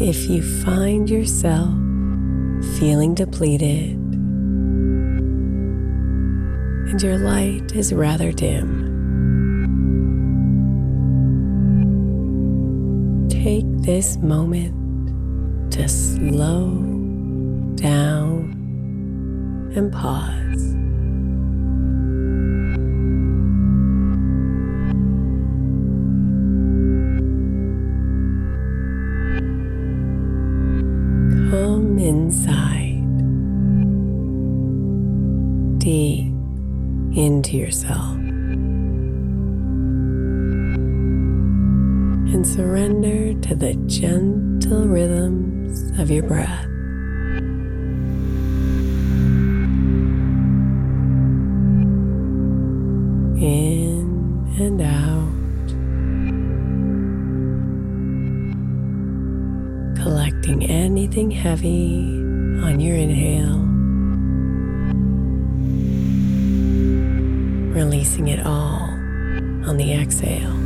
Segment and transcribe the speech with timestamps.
[0.00, 1.74] If you find yourself
[2.78, 3.96] feeling depleted
[6.86, 8.86] and your light is rather dim,
[13.28, 16.70] take this moment to slow
[17.74, 18.52] down
[19.74, 20.47] and pause.
[45.98, 46.64] Of your breath.
[53.40, 55.28] In and out.
[60.02, 61.98] collecting anything heavy
[62.62, 63.58] on your inhale,
[67.74, 68.88] releasing it all
[69.68, 70.57] on the exhale.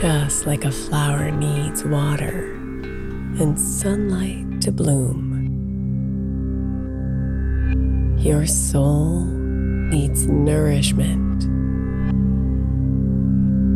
[0.00, 2.54] Just like a flower needs water
[3.38, 5.28] and sunlight to bloom,
[8.18, 11.42] your soul needs nourishment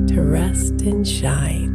[0.09, 1.75] to rest and shine.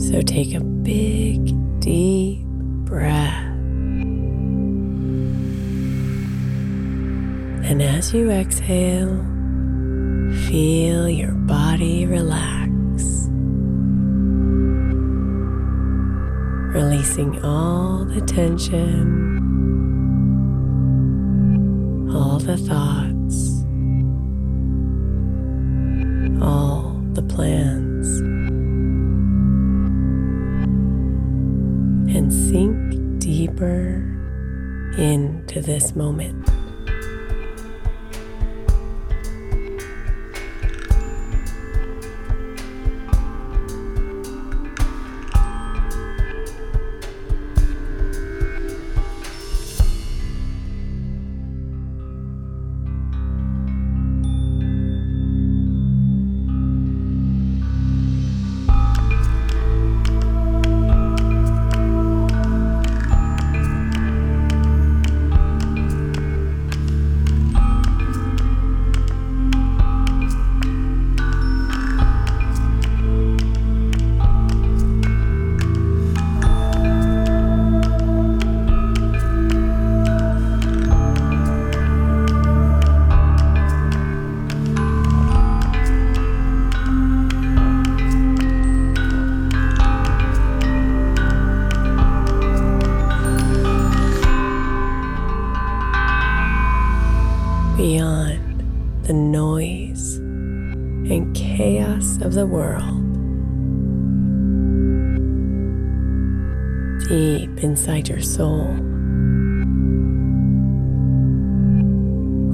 [0.00, 2.44] So take a big, deep
[2.84, 3.55] breath.
[7.68, 9.16] And as you exhale,
[10.46, 13.28] feel your body relax,
[16.72, 19.42] releasing all the tension,
[22.14, 23.64] all the thoughts,
[26.40, 28.20] all the plans,
[32.16, 34.04] and sink deeper
[34.96, 36.48] into this moment.
[97.76, 103.02] beyond the noise and chaos of the world.
[107.06, 108.74] Deep inside your soul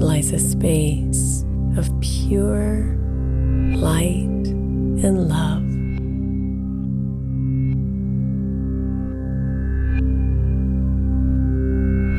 [0.05, 1.45] lies a space
[1.77, 2.97] of pure
[3.77, 4.27] light
[5.05, 5.63] and love.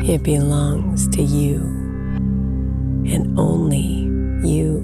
[0.09, 1.84] It belongs to you
[3.07, 4.09] and only
[4.49, 4.83] you.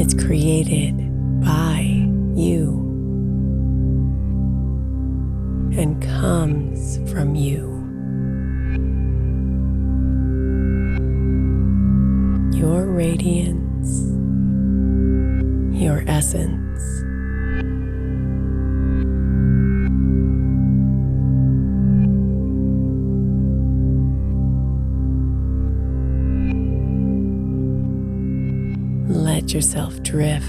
[0.00, 0.96] It's created
[1.42, 1.80] by
[2.34, 2.80] you
[5.76, 7.68] and comes from you.
[12.58, 14.00] Your radiance,
[15.80, 16.69] your essence.
[29.52, 30.46] Yourself drift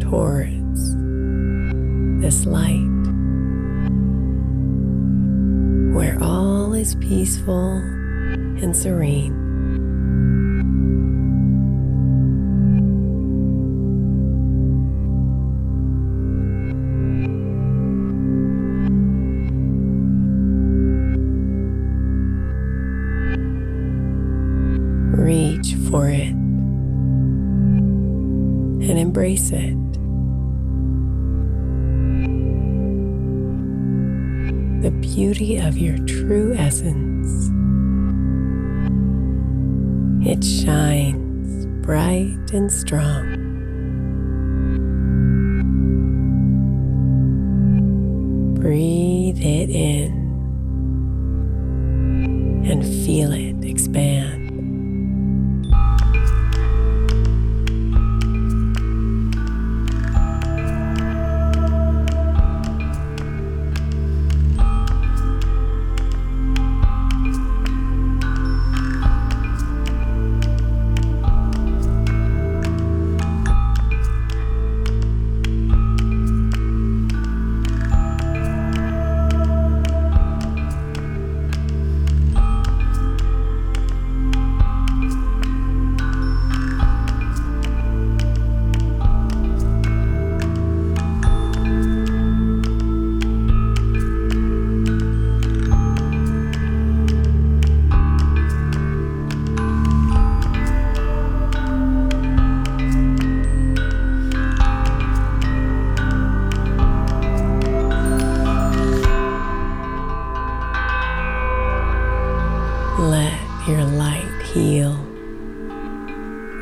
[0.00, 0.94] towards
[2.22, 2.80] this light
[5.94, 7.76] where all is peaceful
[8.62, 9.34] and serene.
[25.12, 26.43] Reach for it
[29.04, 29.92] embrace it.
[34.82, 37.50] The beauty of your true essence.
[40.26, 43.26] It shines bright and strong.
[48.54, 50.12] Breathe it in
[52.64, 54.23] and feel it expand.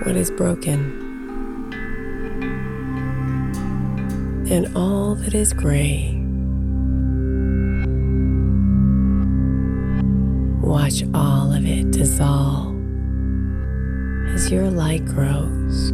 [0.05, 1.01] What is broken
[4.51, 6.19] and all that is gray.
[10.61, 12.75] Watch all of it dissolve
[14.35, 15.93] as your light grows.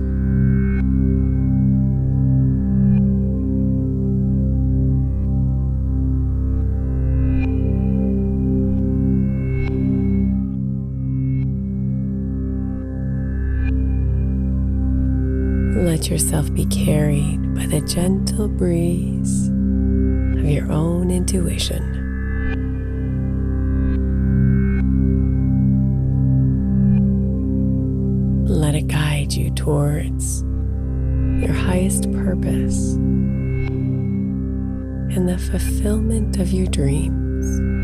[15.99, 21.83] Let yourself be carried by the gentle breeze of your own intuition.
[28.47, 30.43] Let it guide you towards
[31.43, 32.93] your highest purpose
[35.17, 37.78] and the fulfillment of your dreams.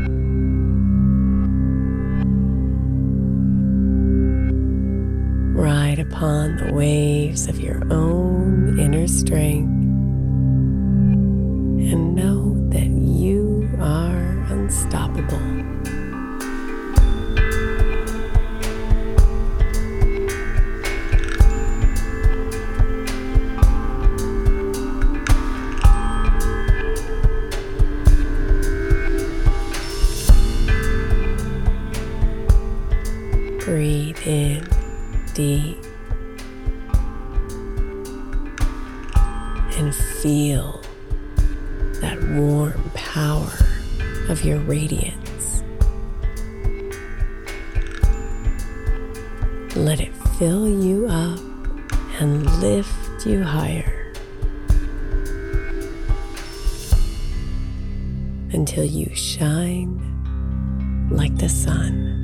[6.14, 9.66] Upon the waves of your own inner strength
[11.90, 15.53] and know that you are unstoppable.
[39.76, 40.80] And feel
[42.00, 43.52] that warm power
[44.28, 45.62] of your radiance.
[49.76, 51.40] Let it fill you up
[52.20, 54.12] and lift you higher
[58.52, 60.00] until you shine
[61.10, 62.23] like the sun.